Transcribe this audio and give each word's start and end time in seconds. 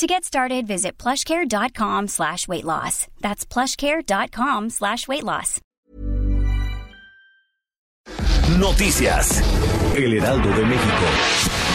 To 0.00 0.06
get 0.06 0.24
started, 0.24 0.66
visit 0.66 0.96
plushcare.com 0.96 2.08
slash 2.08 2.48
weight 2.48 2.64
loss. 2.64 3.06
That's 3.20 3.44
plushcare.com 3.44 4.70
slash 4.70 5.06
weight 5.06 5.24
loss. 5.24 5.60
Noticias. 8.58 9.42
El 9.94 10.14
Heraldo 10.14 10.56
de 10.56 10.64
México. 10.64 11.69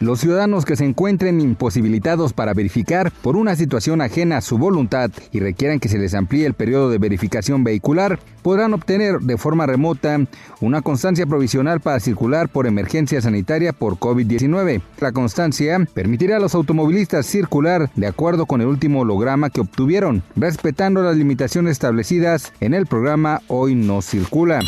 Los 0.00 0.20
ciudadanos 0.20 0.64
que 0.64 0.76
se 0.76 0.86
encuentren 0.86 1.42
imposibilitados 1.42 2.32
para 2.32 2.54
verificar 2.54 3.12
por 3.20 3.36
una 3.36 3.54
situación 3.54 4.00
ajena 4.00 4.38
a 4.38 4.40
su 4.40 4.56
voluntad 4.56 5.10
y 5.30 5.40
requieran 5.40 5.78
que 5.78 5.90
se 5.90 5.98
les 5.98 6.14
amplíe 6.14 6.46
el 6.46 6.54
periodo 6.54 6.88
de 6.88 6.96
verificación 6.96 7.64
vehicular 7.64 8.18
podrán 8.40 8.72
obtener 8.72 9.20
de 9.20 9.36
forma 9.36 9.66
remota 9.66 10.18
una 10.62 10.80
constancia 10.80 11.26
provisional 11.26 11.80
para 11.80 12.00
circular 12.00 12.48
por 12.48 12.66
emergencia 12.66 13.20
sanitaria 13.20 13.74
por 13.74 13.98
COVID-19. 13.98 14.80
La 15.00 15.12
constancia 15.12 15.78
permitirá 15.92 16.38
a 16.38 16.40
los 16.40 16.54
automovilistas 16.54 17.26
circular 17.26 17.90
de 17.94 18.06
acuerdo 18.06 18.46
con 18.46 18.62
el 18.62 18.68
último 18.68 19.00
holograma 19.00 19.50
que 19.50 19.60
obtuvieron, 19.60 20.22
respetando 20.34 21.02
las 21.02 21.16
limitaciones 21.16 21.72
establecidas 21.72 22.54
en 22.60 22.72
el 22.72 22.86
programa 22.86 23.42
Hoy 23.48 23.74
no 23.74 24.00
circula. 24.00 24.60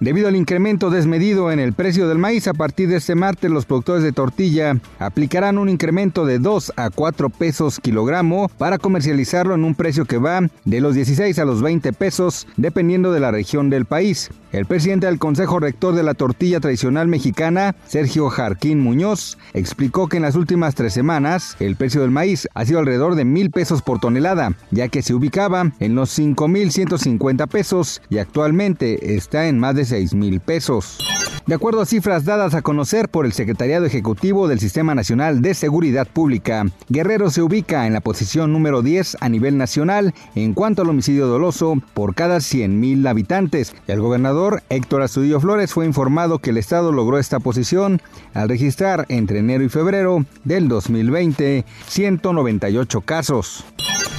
Debido 0.00 0.28
al 0.28 0.36
incremento 0.36 0.90
desmedido 0.90 1.52
en 1.52 1.60
el 1.60 1.72
precio 1.72 2.08
del 2.08 2.18
maíz, 2.18 2.48
a 2.48 2.54
partir 2.54 2.88
de 2.88 2.96
este 2.96 3.14
martes 3.14 3.50
los 3.50 3.64
productores 3.64 4.02
de 4.02 4.12
tortilla 4.12 4.76
aplicarán 4.98 5.56
un 5.56 5.68
incremento 5.68 6.26
de 6.26 6.38
2 6.38 6.72
a 6.76 6.90
4 6.90 7.30
pesos 7.30 7.78
kilogramo 7.80 8.50
para 8.58 8.78
comercializarlo 8.78 9.54
en 9.54 9.64
un 9.64 9.74
precio 9.74 10.04
que 10.04 10.18
va 10.18 10.40
de 10.64 10.80
los 10.80 10.94
16 10.94 11.38
a 11.38 11.44
los 11.44 11.62
20 11.62 11.92
pesos 11.92 12.46
dependiendo 12.56 13.12
de 13.12 13.20
la 13.20 13.30
región 13.30 13.70
del 13.70 13.86
país. 13.86 14.30
El 14.52 14.66
presidente 14.66 15.06
del 15.06 15.18
Consejo 15.18 15.58
Rector 15.58 15.96
de 15.96 16.04
la 16.04 16.14
Tortilla 16.14 16.60
Tradicional 16.60 17.08
Mexicana, 17.08 17.74
Sergio 17.88 18.28
Jarquín 18.28 18.78
Muñoz, 18.78 19.36
explicó 19.52 20.06
que 20.06 20.18
en 20.18 20.22
las 20.22 20.36
últimas 20.36 20.76
tres 20.76 20.92
semanas 20.92 21.56
el 21.58 21.74
precio 21.74 22.02
del 22.02 22.12
maíz 22.12 22.48
ha 22.54 22.64
sido 22.64 22.78
alrededor 22.78 23.16
de 23.16 23.24
mil 23.24 23.50
pesos 23.50 23.82
por 23.82 23.98
tonelada, 23.98 24.52
ya 24.70 24.86
que 24.86 25.02
se 25.02 25.12
ubicaba 25.12 25.72
en 25.80 25.96
los 25.96 26.16
5.150 26.16 27.48
pesos 27.48 28.00
y 28.08 28.18
actualmente 28.18 29.16
está 29.16 29.48
en 29.48 29.58
más 29.58 29.74
de 29.74 29.83
mil 30.14 30.40
pesos. 30.40 30.98
De 31.46 31.54
acuerdo 31.54 31.82
a 31.82 31.86
cifras 31.86 32.24
dadas 32.24 32.54
a 32.54 32.62
conocer 32.62 33.10
por 33.10 33.26
el 33.26 33.34
Secretariado 33.34 33.84
Ejecutivo 33.84 34.48
del 34.48 34.60
Sistema 34.60 34.94
Nacional 34.94 35.42
de 35.42 35.52
Seguridad 35.52 36.06
Pública, 36.06 36.64
Guerrero 36.88 37.28
se 37.28 37.42
ubica 37.42 37.86
en 37.86 37.92
la 37.92 38.00
posición 38.00 38.50
número 38.50 38.80
10 38.80 39.18
a 39.20 39.28
nivel 39.28 39.58
nacional 39.58 40.14
en 40.34 40.54
cuanto 40.54 40.80
al 40.80 40.88
homicidio 40.88 41.26
doloso 41.26 41.76
por 41.92 42.14
cada 42.14 42.38
100.000 42.38 43.06
habitantes. 43.06 43.74
El 43.86 44.00
gobernador 44.00 44.62
Héctor 44.70 45.02
Astudillo 45.02 45.38
Flores 45.38 45.72
fue 45.74 45.84
informado 45.84 46.38
que 46.38 46.48
el 46.48 46.56
estado 46.56 46.92
logró 46.92 47.18
esta 47.18 47.40
posición 47.40 48.00
al 48.32 48.48
registrar 48.48 49.04
entre 49.10 49.40
enero 49.40 49.64
y 49.64 49.68
febrero 49.68 50.24
del 50.44 50.68
2020 50.68 51.66
198 51.88 53.00
casos. 53.02 53.66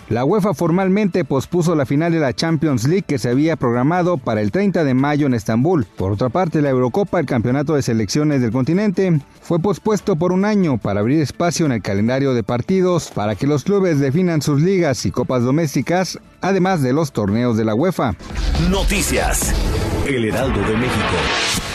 La 0.09 0.23
UEFA 0.23 0.53
formalmente 0.53 1.25
pospuso 1.25 1.73
la 1.73 1.87
final 1.87 2.11
de 2.11 2.19
la 2.19 2.33
Champions 2.33 2.83
League 2.87 3.05
que 3.07 3.17
se 3.17 3.29
había 3.29 3.55
programado 3.55 4.17
para 4.17 4.41
el 4.41 4.51
30 4.51 4.83
de 4.83 4.93
mayo 4.93 5.25
en 5.25 5.33
Estambul. 5.33 5.85
Por 5.85 6.11
otra 6.11 6.29
parte, 6.29 6.61
la 6.61 6.69
Eurocopa, 6.69 7.19
el 7.19 7.25
campeonato 7.25 7.73
de 7.73 7.81
selecciones 7.81 8.39
del 8.39 8.51
continente, 8.51 9.19
fue 9.41 9.59
pospuesto 9.59 10.15
por 10.15 10.31
un 10.31 10.45
año 10.45 10.77
para 10.77 10.99
abrir 10.99 11.21
espacio 11.21 11.65
en 11.65 11.71
el 11.71 11.81
calendario 11.81 12.35
de 12.35 12.43
partidos 12.43 13.09
para 13.15 13.35
que 13.35 13.47
los 13.47 13.63
clubes 13.63 13.99
definan 13.99 14.43
sus 14.43 14.61
ligas 14.61 15.07
y 15.07 15.11
copas 15.11 15.41
domésticas, 15.41 16.19
además 16.39 16.83
de 16.83 16.93
los 16.93 17.11
torneos 17.11 17.57
de 17.57 17.65
la 17.65 17.73
UEFA. 17.73 18.13
Noticias. 18.69 19.53
El 20.07 20.25
Heraldo 20.25 20.59
de 20.61 20.77
México. 20.77 21.74